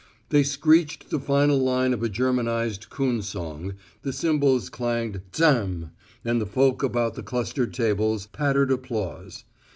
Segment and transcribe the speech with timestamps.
[0.29, 5.91] They screeched the final line of a Germanized coon song, the cymbals clanged "Zam m
[6.31, 9.43] m!" and folk about the clustered tables pattered applause.